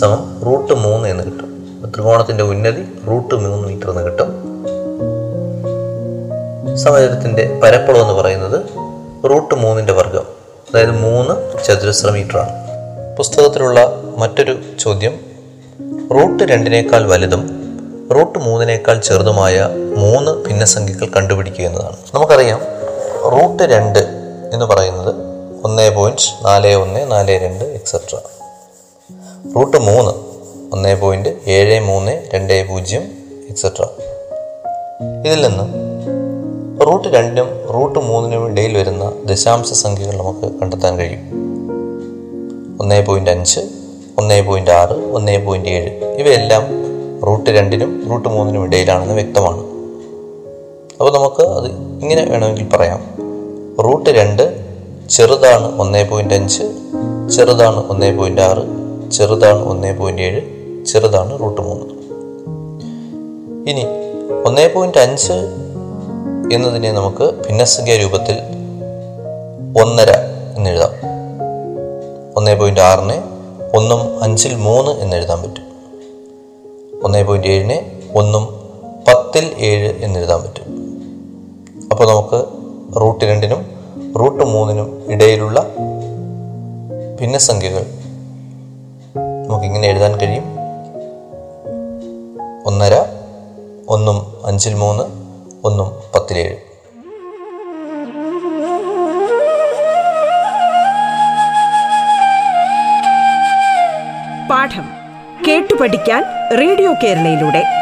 സമം 0.00 0.42
റൂട്ട് 0.46 0.72
മൂന്ന് 0.72 1.08
എന്ന് 1.08 1.24
കിട്ടും. 1.24 1.50
ത്രികോണത്തിന്റെ 1.94 2.44
ഉന്നതി 2.44 2.98
റൂട്ട് 3.06 3.34
മൂന്ന് 3.34 3.68
മീറ്റർ 3.68 3.90
എന്ന് 3.90 4.02
കിട്ടും. 4.02 4.28
സമചരത്തിന്റെ 6.76 7.60
പരപ്പളം 7.62 8.00
എന്ന് 8.00 8.12
പറയുന്നത് 8.12 8.60
റൂട്ട് 9.30 9.54
മൂന്നിന്റെ 9.54 9.92
വർഗം 9.92 10.22
അതായത് 10.70 10.90
മൂന്ന് 10.90 11.64
ചതുരശ്ര 11.64 12.10
മീറ്ററാണ് 12.10 12.48
പുസ്തകത്തിലുള്ള 13.16 13.92
മറ്റൊരു 14.16 14.58
ചോദ്യം. 14.78 15.20
റൂട്ട് 16.14 16.42
രണ്ടിനേക്കാൾ 16.42 17.08
വലുതും 17.08 17.50
റൂട്ട് 18.14 18.38
മൂന്നിനേക്കാൾ 18.38 18.98
ചെറുതുമായ 18.98 19.68
മൂന്ന് 19.96 20.32
ഭിന്നസംഖ്യകൾ 20.32 21.06
കണ്ടുപിടിക്കുക 21.06 21.64
എന്നതാണ്. 21.64 21.96
നമുക്കറിയാം 22.14 22.60
റൂട്ട് 23.32 23.62
രണ്ട് 23.62 23.98
എന്ന് 24.52 24.64
പറയുന്നത് 24.64 25.14
ഒന്ന് 25.64 25.94
പോയിന്റ് 25.94 26.46
നാല് 26.46 26.74
ഒന്ന് 26.74 27.10
നാല് 27.12 27.30
രണ്ട് 27.30 27.64
എക്സെട്ര 27.64 28.16
റൂട്ട് 29.56 29.76
മൂന്ന് 29.76 30.10
ഒന്ന് 30.72 31.00
പോയിന്റ് 31.00 31.28
ഏഴ് 31.46 31.80
മൂന്ന് 31.80 32.22
രണ്ട് 32.34 32.68
പൂജ്യം 32.68 33.02
എക്സെട്ര 33.48 33.82
ഇതിൽ 35.26 35.48
നിന്ന് 35.48 35.64
റൂട്ട് 36.86 37.08
രണ്ടിനും 37.08 37.48
റൂട്ട് 37.74 37.98
മൂന്നിനും 37.98 38.50
ഇടയിൽ 38.50 38.78
വരുന്ന 38.78 39.12
ദശാംശ 39.24 39.72
സംഖ്യകൾ 39.72 40.16
നമുക്ക് 40.16 40.54
കണ്ടെത്താൻ 40.60 40.98
കഴിയും. 40.98 41.20
ഒന്ന് 42.80 43.06
പോയിന്റ് 43.06 43.30
അഞ്ച് 43.30 43.60
ഒന്ന് 44.18 44.46
പോയിന്റ് 44.46 44.70
ആറ് 44.70 44.92
ഒന്ന് 44.92 45.44
പോയിന്റ് 45.44 45.68
ഏഴ്. 45.68 46.04
ഇവയെല്ലാം 46.04 46.62
റൂട്ട് 47.26 47.50
രണ്ടിനും 47.50 48.06
റൂട്ട് 48.10 48.28
മൂന്നിനും 48.28 48.64
ഇടയിലാണെന്ന് 48.64 49.14
വ്യക്തമാണ്. 49.14 49.58
അപ്പോൾ 51.00 51.12
നമുക്ക് 51.14 51.42
അത് 51.42 51.66
ഇങ്ങനെ 52.02 52.24
വേണമെങ്കിൽ 52.24 52.68
പറയാം. 52.68 53.14
റൂട്ട് 53.84 54.10
രണ്ട് 54.10 54.60
ചെറുതാണ് 55.10 55.80
ഒന്ന് 55.80 56.10
പോയിന്റ് 56.10 56.34
അഞ്ച് 56.34 56.62
ചെറുതാണ് 57.36 57.88
ഒന്ന് 57.88 58.18
പോയിന്റ് 58.18 58.40
ആറ് 58.40 58.83
ചെറുതാണ് 59.12 59.64
ഒന്ന് 59.64 59.98
പോയിന്റ് 59.98 60.22
ഏഴ് 60.22 60.40
ചെറുതാണ് 60.84 61.40
റൂട്ട് 61.40 61.60
മൂന്ന്. 61.60 61.84
ഇനി 63.70 63.84
ഒന്നേ 64.46 64.66
പോയിന്റ് 64.66 64.98
അഞ്ച് 64.98 65.32
എന്നതിനെ 66.52 66.92
നമുക്ക് 66.92 67.34
ഭിന്നസംഖ്യ 67.46 67.96
രൂപത്തിൽ 67.96 68.34
ഒന്നര 69.82 70.10
എന്നെഴുതാം. 70.56 70.90
ഒന്നേ 72.36 72.54
പോയിന്റ് 72.54 72.80
ആറിനെ 72.80 73.22
ഒന്നും 73.76 74.22
അഞ്ചിൽ 74.22 74.54
മൂന്ന് 74.54 74.90
എന്നെഴുതാൻ 74.90 75.42
പറ്റും. 75.42 75.64
ഒന്നേ 77.02 77.22
പോയിന്റ് 77.22 77.46
ഏഴിനെ 77.46 78.02
ഒന്നും 78.14 78.44
പത്തിൽ 79.08 79.54
ഏഴ് 79.58 79.92
എന്നെഴുതാൻ 80.04 80.42
പറ്റും. 80.42 80.74
അപ്പോൾ 81.90 82.08
നമുക്ക് 82.08 82.44
റൂട്ട് 83.00 83.24
രണ്ടിനും 83.24 83.66
റൂട്ട് 84.20 84.44
മൂന്നിനും 84.44 85.02
ഇടയിലുള്ള 85.08 85.66
ഭിന്നസംഖ്യകൾ 87.20 87.86
നമുക്കിങ്ങനെ 89.64 89.88
എഴുതാൻ 89.88 90.14
കഴിയും. 90.16 90.46
ഒന്നര 92.66 92.94
ഒന്നും 93.88 94.46
അഞ്ചിൽ 94.46 94.74
മൂന്ന് 94.74 95.04
ഒന്നും 95.66 95.88
പത്തിലേഴ്. 96.14 96.56
പാഠം 104.50 104.86
കേട്ടു 105.48 105.74
പഠിക്കാൻ 105.74 106.24
റേഡിയോ 106.60 106.92
കേരളയിലൂടെ. 106.92 107.73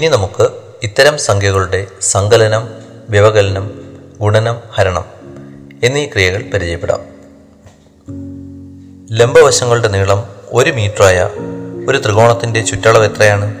ഇനി 0.00 0.08
നമുക്ക് 0.08 0.48
ഇത്തരം 0.82 1.18
സംഖ്യകളുടെ 1.18 1.86
സങ്കലനം 2.00 2.68
വ്യവകലനം 3.08 3.70
ഗുണനം 4.20 4.58
ഹരണം 4.72 5.04
എന്നീ 5.82 6.06
ക്രിയകൾ 6.06 6.50
പരിചയപ്പെടാം. 6.54 7.00
ലംബവശങ്ങളുടെ 9.16 9.88
നീളം 9.88 10.28
ഒരു 10.52 10.70
മീറ്ററായ 10.70 11.28
ഒരു 11.88 11.98
ത്രികോണത്തിന്റെ 11.98 12.62
ചുറ്റളവ് 12.62 13.04
എത്രയാണ്? 13.04 13.56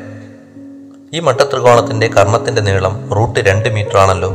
ഈ 1.12 1.20
മട്ടത്രികോണത്തിന്റെ 1.20 2.06
കർണത്തിന്റെ 2.06 2.62
നീളം 2.62 3.10
റൂട്ട് 3.14 3.40
രണ്ട് 3.40 3.68
മീറ്റർ 3.68 3.96
ആണല്ലോ 3.96 4.32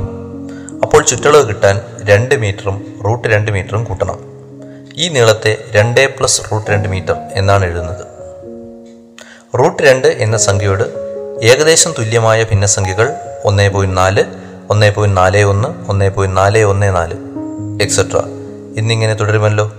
അപ്പോൾ 0.84 1.04
ചുറ്റളവ് 1.04 1.48
കിട്ടാൻ 1.48 1.82
രണ്ട് 2.04 2.36
മീറ്ററും 2.36 3.02
റൂട്ട് 3.06 3.28
രണ്ട് 3.28 3.52
മീറ്ററും 3.52 3.84
കൂട്ടണം. 3.84 4.20
ഈ 4.96 5.08
നീളത്തെ 5.08 5.66
രണ്ട് 5.72 6.18
പ്ലസ് 6.18 6.42
റൂട്ട് 6.52 6.72
രണ്ട് 6.72 6.90
മീറ്റർ 6.90 7.16
എന്നാണ് 7.34 7.66
എഴുതുന്നത്. 7.66 8.06
റൂട്ട് 9.60 9.84
രണ്ട് 9.84 10.08
എന്ന 10.08 10.38
സംഖ്യയോട് 10.38 11.05
ഏകദേശം 11.44 11.94
തുല്യമായ 12.00 12.44
ഭിന്നസംഖ്യകൾ 12.44 13.14
ഒന്നേ 13.46 13.68
പോയിന്റ് 13.68 13.98
നാല് 13.98 14.24
ഒന്നേ 14.70 14.90
പോയിന്റ് 14.90 15.18
നാല് 15.18 15.44
ഒന്ന് 15.44 15.90
ഒന്നേ 15.90 16.10
പോയിന്റ് 16.10 16.38
നാല് 16.38 16.60
ഒന്ന് 16.60 16.96
നാല് 16.96 17.16
എക്സെട്ര 17.84 18.18
എന്നിങ്ങനെ 18.78 19.14
തുടരുമല്ലോ. 19.14 19.72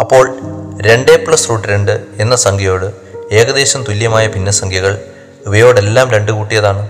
അപ്പോൾ 0.00 0.38
രണ്ട് 0.82 1.26
പ്ലസ് 1.26 1.48
റൂട്ട് 1.48 1.68
രണ്ട് 1.68 2.04
എന്ന 2.18 2.36
സംഖ്യയോട് 2.36 2.92
ഏകദേശം 3.32 3.82
തുല്യമായ 3.82 4.26
ഭിന്നസംഖ്യകൾ 4.26 4.98
ഇവയോടെല്ലാം 5.46 6.10
രണ്ട് 6.10 6.32
കൂട്ടിയതാണ്. 6.32 6.88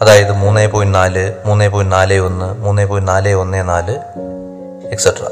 അതായത് 0.00 0.32
മൂന്ന് 0.32 0.68
പോയിന്റ് 0.68 0.94
നാല് 0.94 1.32
മൂന്ന് 1.46 1.68
പോയിന്റ് 1.68 1.94
നാല് 1.94 2.14
ഒന്ന് 2.14 2.54
മൂന്ന് 2.54 2.86
പോയിന്റ് 2.86 3.12
നാല് 3.12 3.28
ഒന്ന് 3.32 3.68
നാല് 3.68 3.98
എക്സെട്ര 4.92 5.22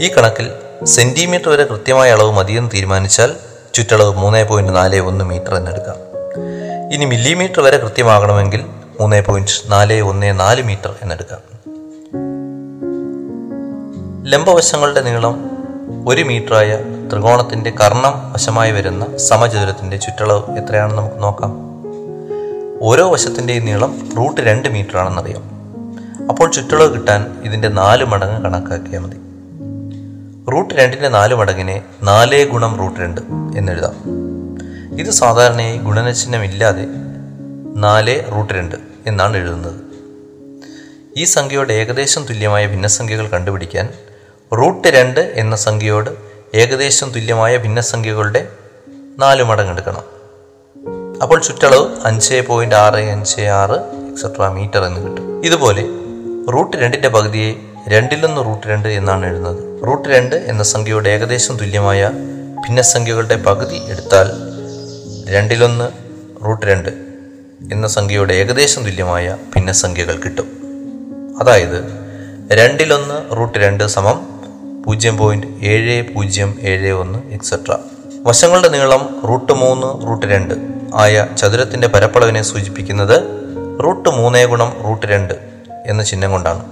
ഈ 0.00 0.08
കണക്കിൽ 0.08 0.50
സെന്റിമീറ്റർ 0.84 1.48
വരെ 1.48 1.64
കൃത്യമായ 1.64 2.10
അളവ് 2.10 2.32
മതിയെന്ന് 2.32 2.70
തീരുമാനിച്ചാൽ 2.74 3.36
ചുറ്റളവ് 3.74 4.14
മൂന്ന് 4.14 4.44
പോയിന്റ് 4.44 4.76
നാല് 4.76 5.00
ഒന്ന് 5.00 5.24
മീറ്റർ 5.24 5.54
എന്നെടുക്കാം 5.54 6.11
ഇനി 6.92 7.04
മില്ലിമീറ്റർ 7.04 7.60
വരെ 7.60 7.78
കൃത്യമാകണമെങ്കിൽ 7.78 8.64
മൂന്ന് 9.00 9.24
പോയിന്റ് 9.24 9.72
നാല് 9.72 10.00
ഒന്ന് 10.00 10.40
നാല് 10.40 10.62
മീറ്റർ 10.62 10.94
എന്നെടുക്കാം. 11.02 11.38
ലംബവശങ്ങളുടെ 14.24 15.00
നീളം 15.00 15.50
ഒരു 16.08 16.22
മീറ്ററായ 16.22 16.76
ത്രികോണത്തിന്റെ 17.12 17.70
കർണം 17.70 18.32
വശമായി 18.32 18.70
വരുന്ന 18.70 19.16
സമചതുരത്തിന്റെ 19.16 19.96
ചുറ്റളവ് 19.96 20.58
എത്രയാണെന്ന് 20.58 21.02
നമുക്ക് 21.02 21.22
നോക്കാം. 21.22 21.52
ഓരോ 22.80 23.10
വശത്തിന്റെയും 23.10 23.64
നീളം 23.64 24.08
റൂട്ട് 24.16 24.40
രണ്ട് 24.40 24.68
മീറ്റർ 24.68 24.98
ആണെന്നറിയാം. 24.98 25.42
അപ്പോൾ 26.28 26.50
ചുറ്റളവ് 26.50 26.94
കിട്ടാൻ 26.94 27.40
ഇതിന്റെ 27.44 27.68
നാല് 27.68 28.04
മടങ്ങ് 28.04 28.44
കണക്കാക്കിയാൽ 28.44 29.00
മതി. 29.00 29.16
റൂട്ട് 30.52 30.74
രണ്ടിന്റെ 30.74 31.08
നാല് 31.08 31.34
മടങ്ങിനെ 31.34 31.82
നാല് 32.02 32.50
ഗുണം 32.50 32.76
റൂട്ട് 32.78 33.00
രണ്ട് 33.00 33.20
എന്നെഴുതാം. 33.58 34.21
ഇത് 35.02 35.10
സാധാരണയായി 35.10 35.78
ഗുണനചിഹ്നം 35.78 36.44
ഇല്ലാതെ 36.44 36.86
നാല് 37.76 38.32
റൂട്ട് 38.32 38.54
രണ്ട് 38.54 38.76
എന്നാണ് 39.06 39.36
എഴുതുന്നത്. 39.36 39.80
ഈ 41.16 41.24
സംഖ്യയോട് 41.24 41.72
ഏകദേശം 41.72 42.24
തുല്യമായ 42.24 42.66
ഭിന്നസംഖ്യകൾ 42.66 43.26
കണ്ടുപിടിക്കാൻ 43.26 43.88
റൂട്ട് 44.52 44.88
രണ്ട് 44.88 45.20
എന്ന 45.20 45.56
സംഖ്യയോട് 45.56 46.10
ഏകദേശം 46.54 47.10
തുല്യമായ 47.10 47.56
ഭിന്നസംഖ്യകളുടെ 47.56 48.48
നാല് 49.18 49.42
മടങ്ങ് 49.42 49.72
എടുക്കണം. 49.72 50.04
അപ്പോൾ 51.22 51.42
ചുറ്റളവ് 51.42 51.86
അഞ്ച് 52.04 52.44
പോയിന്റ് 52.48 52.74
ആറ് 52.74 52.94
അഞ്ച് 52.94 53.40
ആറ് 53.40 53.78
എക്സെട്ര 54.10 54.48
മീറ്റർ 54.48 54.84
എന്ന് 54.84 55.00
കിട്ടും. 55.00 55.44
ഇതുപോലെ 55.44 55.84
റൂട്ട് 56.52 56.76
രണ്ടിന്റെ 56.76 57.08
പകുതിയെ 57.08 57.54
രണ്ടിലൊന്ന് 57.88 58.44
റൂട്ട് 58.44 58.66
രണ്ട് 58.66 58.88
എന്നാണ് 58.88 59.26
എഴുതുന്നത്. 59.26 59.86
റൂട്ട് 59.86 60.08
രണ്ട് 60.08 60.34
എന്ന 60.34 60.62
സംഖ്യയോട് 60.62 61.08
ഏകദേശം 61.08 61.56
തുല്യമായ 61.56 62.10
ഭിന്നസംഖ്യകളുടെ 62.60 63.36
പകുതി 63.36 63.76
എടുത്താൽ 63.88 64.51
രണ്ടിലൊന്ന് 65.28 65.90
റൂട്ട് 66.44 66.66
രണ്ട് 66.66 66.88
എന്ന 67.72 67.86
സംഖ്യയുടെ 67.86 68.34
ഏകദേശം 68.34 68.82
തുല്യമായ 68.82 69.36
ഭിന്നസംഖ്യകൾ 69.56 70.16
കിട്ടും. 70.16 70.48
അതായത് 71.40 71.84
രണ്ടിലൊന്ന് 72.52 73.36
റൂട്ട് 73.36 73.58
രണ്ട് 73.58 73.86
സമം 73.86 74.20
പൂജ്യം 74.86 75.16
പോയിന്റ് 75.16 75.46
ഏഴ് 75.62 76.14
പൂജ്യം 76.14 76.58
ഏഴ് 76.60 76.90
ഒന്ന് 76.90 77.18
എക്സെട്ര 77.32 77.76
വശങ്ങളുടെ 78.22 78.68
നീളം 78.68 79.20
റൂട്ട് 79.28 79.52
മൂന്ന് 79.52 80.06
റൂട്ട് 80.06 80.26
രണ്ട് 80.26 80.54
ആയ 80.94 81.26
ചതുരത്തിന്റെ 81.38 81.88
പരപ്പളവിനെ 81.88 82.42
സൂചിപ്പിക്കുന്നത് 82.42 83.22
റൂട്ട് 83.84 84.08
മൂന്ന് 84.08 84.46
ഗുണം 84.46 84.82
റൂട്ട് 84.84 85.06
രണ്ട് 85.06 85.34
എന്ന 85.86 86.02
ചിഹ്നം 86.02 86.32
കൊണ്ടാണ്. 86.32 86.64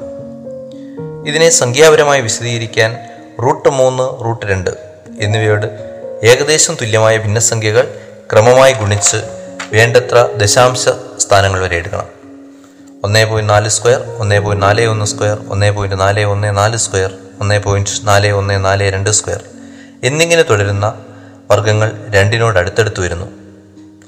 ഇതിനെ 1.28 1.48
സംഖ്യാപരമായി 1.48 2.20
വിശദീകരിക്കാൻ 2.20 2.96
റൂട്ട് 3.42 3.68
മൂന്ന് 3.68 4.24
റൂട്ട് 4.24 4.46
രണ്ട് 4.46 4.70
എന്നിവയോട് 5.20 5.66
ഏകദേശം 6.22 6.74
തുല്യമായ 6.74 7.16
ഭിന്നസംഖ്യകൾ 7.16 7.94
ക്രമമായി 8.32 8.72
ഗുണിച്ച് 8.72 9.16
വേണ്ടത്ര 9.72 10.28
ദശാംശ 10.36 10.78
സ്ഥാനങ്ങൾ 11.18 11.60
വരെ 11.60 11.76
എടുക്കണം. 11.76 12.06
ഒന്നേ 13.04 13.24
പോയിന്റ് 13.24 13.52
നാല് 13.52 13.68
സ്ക്വയർ 13.68 14.00
ഒന്നേ 14.18 14.38
പോയിന്റ് 14.38 14.66
നാല് 14.66 14.86
ഒന്ന് 14.86 15.04
സ്ക്വയർ 15.04 15.38
ഒന്നേ 15.48 15.70
പോയിന്റ് 15.70 16.00
നാല് 16.00 16.24
ഒന്ന് 16.24 16.56
നാല് 16.56 16.76
സ്ക്വയർ 16.76 17.14
ഒന്നേ 17.40 17.58
പോയിന്റ് 17.58 17.90
നാല് 18.04 18.28
ഒന്ന് 18.28 18.64
നാല് 18.64 18.92
രണ്ട് 18.92 19.10
സ്ക്വയർ 19.10 19.44
എന്നിങ്ങനെ 20.04 20.42
തുടരുന്ന 20.42 21.04
വർഗങ്ങൾ 21.50 21.92
രണ്ടിനോട് 22.10 22.58
അടുത്തടുത്ത് 22.58 23.00
വരുന്നു. 23.00 23.26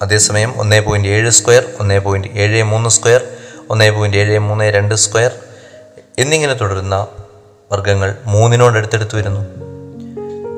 അതേസമയം 0.02 0.54
ഒന്നേ 0.58 0.80
പോയിന്റ് 0.80 1.08
ഏഴ് 1.08 1.30
സ്ക്വയർ 1.30 1.64
ഒന്നേ 1.80 1.98
പോയിന്റ് 1.98 2.28
ഏഴ് 2.28 2.62
മൂന്ന് 2.62 2.90
സ്ക്വയർ 2.90 3.28
ഒന്നേ 3.70 3.90
പോയിന്റ് 3.90 4.16
ഏഴ് 4.16 4.38
മൂന്ന് 4.38 4.64
രണ്ട് 4.64 4.94
സ്ക്വയർ 4.94 5.30
എന്നിങ്ങനെ 6.18 6.54
തുടരുന്ന 6.54 7.06
വർഗങ്ങൾ 7.72 8.14
മൂന്നിനോട് 8.24 8.76
അടുത്തടുത്ത് 8.76 9.16
വരുന്നു. 9.16 9.40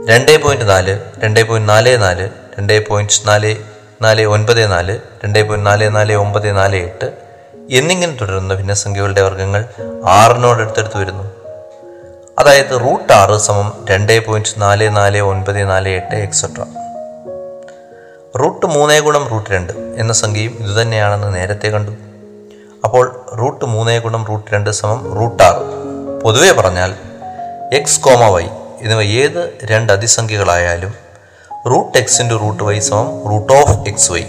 രണ്ട് 0.09 0.43
പോയിന്റ് 0.43 0.69
നാല് 0.69 0.99
രണ്ട് 1.19 1.43
പോയിന്റ് 1.49 1.69
നാല് 1.69 2.03
നാല് 2.03 2.44
രണ്ട് 2.59 2.89
പോയിന്റ് 2.89 3.29
നാല് 3.29 3.57
നാല് 4.03 4.23
ഒൻപത് 4.23 4.73
നാല് 4.73 4.99
രണ്ട് 5.25 5.49
പോയിന്റ് 5.49 5.67
നാല് 5.67 5.97
നാല് 5.97 6.13
ഒമ്പത് 6.13 6.57
നാല് 6.57 6.77
എട്ട് 6.77 7.13
എന്നിങ്ങനെ 7.71 8.17
തുടരുന്ന 8.17 8.55
ഭിന്നസംഖ്യകളുടെ 8.55 9.21
വർഗങ്ങൾ 9.21 9.65
ആറിനോട് 10.05 10.61
അടുത്തടുത്ത് 10.61 10.99
വരുന്നു. 10.99 11.25
അതായത് 12.39 12.81
റൂട്ട് 12.81 13.13
ആറ് 13.13 13.39
സമം 13.39 13.87
രണ്ട് 13.91 14.27
പോയിന്റ് 14.27 14.63
നാല് 14.63 14.97
നാല് 14.97 15.19
ഒൻപത് 15.19 15.71
നാല് 15.71 15.89
എട്ട് 15.89 16.15
എക്സെട്ര 16.15 16.65
റൂട്ട് 18.39 18.67
മൂന്നേ 18.67 19.01
ഗുണം 19.01 19.29
റൂട്ട് 19.29 19.51
രണ്ട് 19.51 19.73
എന്ന 19.73 20.13
സംഖ്യയും 20.13 20.53
ഇതുതന്നെയാണെന്ന് 20.53 21.35
നേരത്തെ 21.35 21.69
കണ്ടു. 21.69 21.91
അപ്പോൾ 22.85 23.27
റൂട്ട് 23.41 23.65
മൂന്നേ 23.65 23.99
ഗുണം 23.99 24.25
റൂട്ട് 24.25 24.55
രണ്ട് 24.55 24.71
സമം 24.71 25.15
റൂട്ട് 25.15 25.43
ആറ്. 25.43 25.63
പൊതുവെ 26.21 26.53
പറഞ്ഞാൽ 26.53 26.95
എക്സ് 27.75 28.01
കോമ 28.01 28.29
വൈ 28.29 28.45
എന്നിവ 28.81 29.03
ഏത് 29.03 29.59
രണ്ട് 29.65 29.93
അതിസംഖ്യകളായാലും 29.93 31.04
root 31.67 31.99
X 31.99 32.23
into 32.23 32.35
root 32.35 32.63
Y 32.63 32.79
സമം 32.79 33.31
റൂട്ട് 33.31 33.53
ഓഫ് 33.53 33.89
എക്സ് 33.89 34.13
വൈ. 34.13 34.23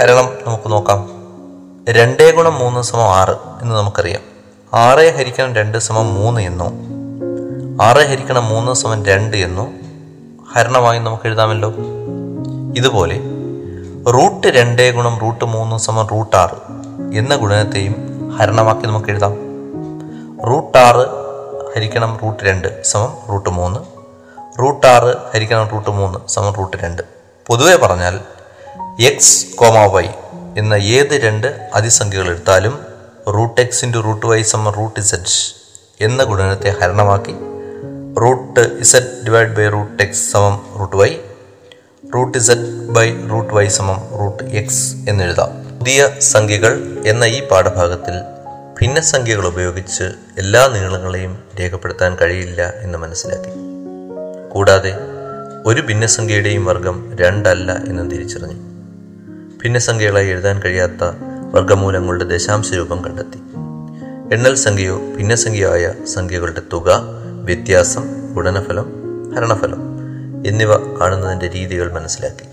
ഹരണം 0.00 0.28
നമുക്ക് 0.46 0.72
നോക്കാം. 0.72 1.10
രണ്ടേ 1.88 2.30
ഗുണം 2.30 2.54
മൂന്ന് 2.54 2.80
സമം 2.80 3.02
ആറ് 3.02 3.36
എന്ന് 3.62 3.74
നമുക്കറിയാം. 3.74 4.20
ആറ് 4.74 5.14
ഹരിക്കണം 5.16 5.54
രണ്ട് 5.54 5.78
സമം 5.78 6.14
മൂന്ന് 6.14 6.40
എന്നോ. 6.40 6.66
ആറ് 7.84 7.96
ഹരിക്കണം 7.96 8.48
മൂന്ന് 8.48 8.72
സമം 8.72 9.06
രണ്ട് 9.06 9.36
എന്നോ 9.36 9.70
ഹരണമായി 10.52 10.98
നമുക്ക് 10.98 11.26
എഴുതാമല്ലോ. 11.26 11.74
ഇതുപോലെ 12.76 13.20
റൂട്ട് 14.10 14.46
രണ്ട് 14.46 14.92
ഗുണം 14.92 15.18
റൂട്ട് 15.18 15.44
മൂന്ന് 15.44 15.76
സമം 15.76 16.06
റൂട്ട് 16.06 16.36
ആറ് 16.36 16.56
എന്ന 17.14 17.36
ഗുണനത്തെയും 17.36 17.94
ഹരണമാക്കി 18.38 18.86
നമുക്ക് 18.86 19.10
എഴുതാം. 19.10 19.34
റൂട്ട് 20.46 20.78
ആറ് 20.78 21.06
ഹരിക്കണം 21.76 22.18
റൂട്ട് 22.22 22.44
രണ്ട് 22.44 22.82
സമം 22.82 23.16
റൂട്ട് 23.28 23.48
മൂന്ന് 23.48 23.97
റൂട്ട് 24.60 24.86
ആറ് 24.86 25.16
ഹരിക്കണം 25.34 25.68
റൂട്ട് 25.68 25.90
മൂന്ന് 25.90 26.28
സമം 26.28 26.52
റൂട്ട് 26.52 26.76
രണ്ട്. 26.76 27.02
പൊതുവെ 27.46 27.76
പറഞ്ഞാൽ 27.76 28.20
എക്സ് 29.00 29.56
കോമ 29.56 29.86
വൈ 29.86 30.04
എന്ന 30.58 30.74
ഏത് 30.74 31.22
രണ്ട് 31.22 31.70
അതിസംഖ്യകൾ 31.74 32.30
എടുത്താലും 32.30 32.78
root 33.28 33.60
X 33.60 33.84
into 33.84 33.98
root 33.98 34.26
Y 34.26 34.42
സമം 34.42 34.72
റൂട്ട് 34.72 35.00
ഇസഡ് 35.00 35.54
എന്ന 36.00 36.24
ഗുണനത്തെ 36.24 36.70
ഹരണമാക്കി 36.70 37.34
root 38.20 38.60
Z 38.60 39.24
divide 39.24 39.54
by 39.56 39.68
root 39.68 40.02
X 40.02 40.32
സമം 40.32 40.78
root 40.78 40.96
Y 40.96 41.16
root 42.14 42.38
Z 42.38 42.88
by 42.88 43.28
root 43.28 43.54
Y 43.54 43.68
സമം 43.68 44.18
റൂട്ട് 44.18 44.44
എക്സ് 44.44 44.96
എന്നെഴുതാം 45.08 45.78
പുതിയ 45.78 46.08
സംഖ്യകൾ 46.20 47.02
എന്ന 47.06 47.24
ഈ 47.24 47.48
പാഠഭാഗത്തിൽ 47.48 48.20
ഭിന്നസംഖ്യകൾ 48.80 49.46
ഉപയോഗിച്ച് 49.46 50.04
എല്ലാ 50.38 50.66
നീളങ്ങളെയും 50.66 51.44
രേഖപ്പെടുത്താൻ 51.60 52.16
കഴിയില്ല 52.20 52.72
എന്ന് 52.82 52.98
മനസ്സിലാക്കി. 52.98 53.67
കൂടാതെ 54.58 54.94
ഒരു 55.66 55.80
ഭിന്നസംഖ്യയുടെയും 55.80 56.64
വർഗം 56.64 57.16
രണ്ടല്ല 57.20 57.72
എന്ന് 57.72 58.10
തിരിച്ചറിഞ്ഞു. 58.10 58.54
ഭിന്നസംഖ്യകളായി 59.64 60.26
എഴുതാൻ 60.26 60.62
കഴിയാത്ത 60.62 61.02
വർഗമൂലങ്ങളുടെ 61.54 62.24
ദശാംശ 62.24 62.72
രൂപം 62.72 63.04
കണ്ടെത്തി. 63.04 63.38
എണ്ണൽ 64.34 64.54
സംഖ്യയോ 64.54 64.96
ഭിന്നസംഖ്യയോ 64.96 65.72
ആയ 65.72 65.92
സംഖ്യകളുടെ 66.14 66.62
തുക 66.72 67.00
വ്യത്യാസം 67.44 68.34
ഗുണനഫലം 68.34 68.92
ഹരണഫലം 69.36 69.80
എന്നിവ 70.46 71.00
കാണുന്നതിന്റെ 71.00 71.48
രീതികൾ 71.48 71.92
മനസ്സിലാക്കി. 71.92 72.48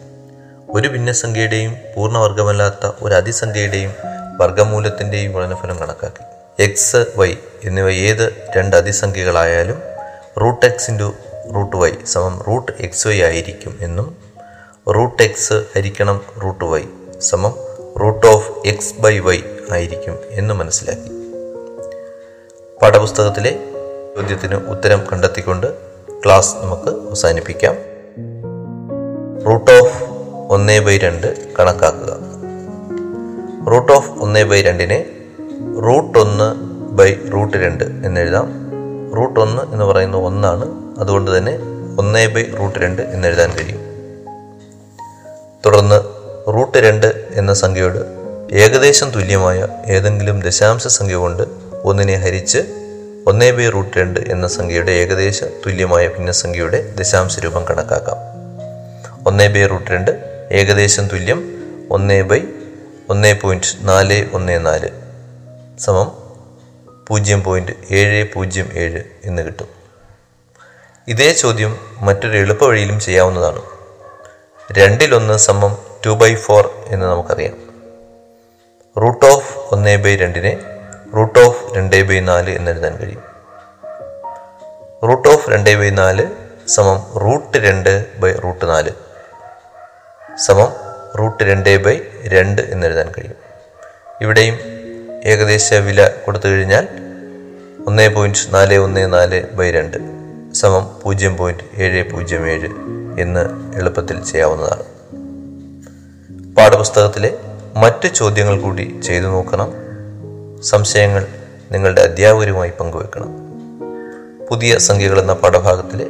ഒരു 0.70 0.88
ഭിന്നസംഖ്യയുടെയും 0.88 1.76
പൂർണവർഗമല്ലാത്ത 1.96 2.92
ഒരു 3.02 3.14
അതിസംഖ്യയുടെയും 3.14 3.92
വർഗമൂലത്തിന്റെയും 4.38 5.32
ഗുണനഫലം 5.32 5.80
കണക്കാക്കി. 5.80 6.24
എക്സ് 6.64 7.06
വൈ 7.16 7.36
എന്നിവ 7.64 7.90
ഏത് 7.90 8.32
രണ്ട് 8.58 8.76
അതിസംഖ്യകളായാലും 8.76 9.78
റൂട്ട് 10.42 10.66
എക്സ് 10.66 10.92
റൂട്ട് 11.54 11.76
വൈ 11.76 11.92
സമം 12.06 12.44
റൂട്ട് 12.48 12.72
എക്സ് 12.80 13.08
വൈ 13.08 13.22
ആയിരിക്കും 13.22 13.78
എന്നും 13.82 14.18
റൂട്ട് 14.90 15.24
എക്സ് 15.24 15.54
ഹരിക്കണം 15.54 16.22
റൂട്ട് 16.44 16.66
വൈ 16.66 16.84
സമം 17.20 17.54
root 18.02 18.28
of 18.28 18.52
X 18.66 19.02
by 19.02 19.20
Y 19.20 19.40
ആയിരിക്കും 19.72 20.18
എന്ന് 20.30 20.54
മനസ്സിലാക്കി. 20.54 21.10
പാഠപുസ്തകത്തിലെ 22.82 23.60
ചോദ്യത്തിന് 24.16 24.56
ഉത്തരം 24.56 25.02
കണ്ടെത്തിക്കൊണ്ട് 25.12 25.68
ക്ലാസ് 26.26 26.56
നമുക്ക് 26.56 26.90
അവസാനിപ്പിക്കാം. 26.90 27.76
റൂട്ട് 29.46 29.72
ഓഫ് 29.72 30.04
ഒന്ന് 30.50 30.80
ബൈ 30.80 30.98
രണ്ട് 30.98 31.54
കണക്കാക്കുക. 31.60 32.18
റൂട്ട് 33.72 33.92
ഓഫ് 33.92 34.10
ഒന്ന് 34.10 34.44
ബൈ 34.44 34.62
രണ്ടിനെ 34.62 35.06
റൂട്ട് 35.84 36.20
ഒന്ന് 36.20 36.56
ബൈ 36.92 37.14
റൂട്ട് 37.34 37.58
രണ്ട് 37.58 37.84
എന്നെഴുതാം. 37.84 38.65
റൂട്ട് 39.16 39.40
ഒന്ന് 39.40 39.74
എന്ന് 39.74 39.86
പറയുന്നത് 39.86 40.22
ഒന്നാണ്. 40.22 40.66
അതുകൊണ്ട് 41.00 41.38
തന്നെ 41.38 41.58
ഒന്ന് 42.00 42.28
ബൈ 42.28 42.44
റൂട്ട് 42.60 42.80
രണ്ട് 42.80 43.02
എന്നെഴുതാൻ 43.02 43.52
കഴിയും. 43.52 43.80
തുടർന്ന് 45.66 46.00
റൂട്ട് 46.48 46.78
രണ്ട് 46.78 47.28
എന്ന 47.32 47.54
സംഖ്യയോട് 47.54 48.00
ഏകദേശം 48.56 49.10
തുല്യമായ 49.10 49.68
ഏതെങ്കിലും 49.86 50.42
ദശാംശ 50.42 50.88
സംഖ്യ 50.88 51.16
കൊണ്ട് 51.16 51.44
ഒന്നിനെ 51.84 52.16
ഹരിച്ച് 52.16 52.58
ഒന്നേ 53.28 53.52
ബൈ 53.52 53.70
റൂട്ട് 53.70 53.98
രണ്ട് 53.98 54.20
എന്ന 54.20 54.48
സംഖ്യയുടെ 54.48 54.92
ഏകദേശ 54.92 55.44
തുല്യമായ 55.44 56.08
ഭിന്നസംഖ്യയുടെ 56.08 56.92
ദശാംശ 56.92 57.40
രൂപം 57.40 57.66
കണക്കാക്കാം. 57.66 58.18
ഒന്നേ 59.28 59.48
ബൈ 59.48 59.66
റൂട്ട് 59.66 59.92
രണ്ട് 59.92 60.12
ഏകദേശം 60.52 61.08
തുല്യം 61.08 61.64
ഒന്നേ 61.92 62.22
ബൈ 62.22 62.42
ഒന്നേ 63.10 63.34
പോയിന്റ് 63.34 63.90
നാല് 63.90 64.30
ഒന്ന് 64.34 64.66
നാല് 64.66 64.90
സമം 65.80 66.25
പൂജ്യം 67.08 67.44
പോയിന്റ് 67.44 67.72
ഏഴ് 67.92 68.28
പൂജ്യം 68.34 68.70
ഏഴ് 68.74 69.04
എന്ന് 69.24 69.42
കിട്ടും. 69.42 69.68
ഇതേ 71.08 71.34
ചോദ്യം 71.34 71.80
മറ്റൊരു 72.00 72.38
എളുപ്പവഴിയിലും 72.38 73.00
ചെയ്യാവുന്നതാണ്. 73.00 73.62
രണ്ടിലൊന്ന് 74.72 75.38
സമം 75.38 75.78
ടു 76.06 76.10
ബൈ 76.10 76.36
ഫോർ 76.36 76.84
എന്ന് 76.86 77.06
നമുക്കറിയാം. 77.06 77.66
റൂട്ട് 79.02 79.26
ഓഫ് 79.26 79.58
ഒന്ന് 79.58 80.04
ബൈ 80.04 80.16
രണ്ടിനെ 80.16 80.60
റൂട്ട് 81.16 81.40
ഓഫ് 81.40 81.74
രണ്ട് 81.76 82.04
ബൈ 82.04 82.20
നാല് 82.20 82.50
എന്നെഴുതാൻ 82.50 82.98
കഴിയും. 82.98 83.24
റൂട്ട് 85.08 85.28
ഓഫ് 85.28 85.50
രണ്ട് 85.50 85.80
ബൈ 85.80 85.90
നാല് 85.90 86.28
സമം 86.68 87.20
റൂട്ട് 87.20 87.58
രണ്ട് 87.58 88.20
ബൈ 88.20 88.32
റൂട്ട് 88.32 88.70
നാല് 88.70 88.92
സമം 90.38 90.74
റൂട്ട് 91.20 91.44
രണ്ട് 91.44 91.84
ബൈ 91.84 92.00
രണ്ട് 92.24 92.62
എന്നെഴുതാൻ 92.62 93.12
കഴിയും. 93.12 93.36
ഇവിടെയും 94.22 94.75
ഏകദേശ 95.26 95.74
വില 95.74 96.08
കൊടുത്തു 96.08 96.48
കഴിഞ്ഞാൽ 96.48 96.88
ഒന്ന് 97.88 98.10
പോയിന്റ് 98.10 98.54
നാല് 98.54 98.78
ഒന്ന് 98.78 99.14
നാല് 99.14 99.50
ബൈ 99.50 99.72
രണ്ട് 99.72 99.98
സമം 100.54 101.00
പൂജ്യം 101.04 101.38
പോയിന്റ് 101.38 101.82
ഏഴ് 101.82 102.12
പൂജ്യം 102.12 102.48
ഏഴ് 102.48 102.70
എന്ന് 103.20 103.74
എളുപ്പത്തിൽ 103.76 104.24
ചെയ്യാവുന്നതാണ്. 104.24 104.84
പാഠപുസ്തകത്തിലെ 106.56 107.38
മറ്റ് 107.76 108.08
ചോദ്യങ്ങൾ 108.08 108.62
കൂടി 108.62 109.02
ചെയ്തു 109.04 109.26
നോക്കണം. 109.26 109.74
സംശയങ്ങൾ 110.64 111.28
നിങ്ങളുടെ 111.72 112.02
അധ്യാപകരുമായി 112.02 112.72
പങ്കുവെക്കണം. 112.80 113.30
പുതിയ 114.50 114.78
സംഖ്യകൾ 114.78 115.20
എന്ന 115.20 115.34
പാഠഭാഗത്തിലെ 115.34 116.06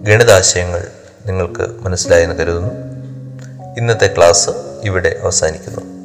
ഗണിതാശയങ്ങൾ 0.00 0.86
നിങ്ങൾക്ക് 1.26 1.66
മനസ്സിലായെന്ന് 1.80 2.34
കരുതുന്നു. 2.34 2.70
ഇന്നത്തെ 3.78 4.14
ക്ലാസ് 4.16 4.50
ഇവിടെ 4.84 5.20
അവസാനിക്കുന്നു. 5.22 5.99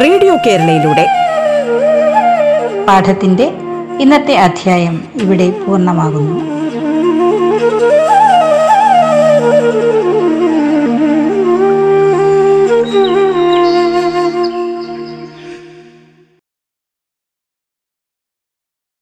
റേഡിയോ 0.00 0.36
കേരളയിലൂടെ. 0.46 1.06
പാഠത്തിന്റെ 2.88 3.50
ഇന്നത്തെ 4.00 4.34
അധ്യായം 4.34 5.04
ഇവിടെ 5.22 5.50
പൂർണമാകുന്നു. 5.50 6.61